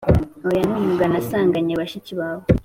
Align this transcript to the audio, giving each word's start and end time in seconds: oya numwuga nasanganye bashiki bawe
oya 0.47 0.63
numwuga 0.67 1.05
nasanganye 1.13 1.73
bashiki 1.79 2.13
bawe 2.19 2.43